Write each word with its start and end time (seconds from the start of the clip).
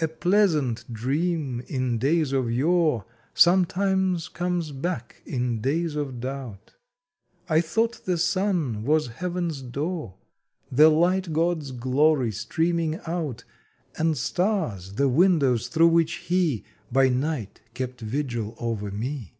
A 0.00 0.06
PLEASANT 0.06 0.92
dream 0.92 1.60
in 1.66 1.98
days 1.98 2.32
of 2.32 2.48
yore 2.48 3.02
^ 3.08 3.08
Sometimes 3.34 4.28
comes 4.28 4.70
back 4.70 5.20
in 5.26 5.60
days 5.60 5.96
of 5.96 6.20
doubt 6.20 6.76
I 7.48 7.60
thought 7.60 8.04
the 8.04 8.18
Sun 8.18 8.84
was 8.84 9.08
Heaven 9.08 9.50
s 9.50 9.62
door, 9.62 10.14
The 10.70 10.88
Light 10.90 11.32
God 11.32 11.60
s 11.62 11.72
glory 11.72 12.30
streaming 12.30 13.00
out, 13.04 13.42
And 13.98 14.16
Stars 14.16 14.92
the 14.92 15.08
windows 15.08 15.66
thro 15.66 15.88
which 15.88 16.28
He 16.30 16.62
By 16.92 17.08
night 17.08 17.62
kept 17.74 18.02
vigil 18.02 18.54
over 18.60 18.92
me. 18.92 19.34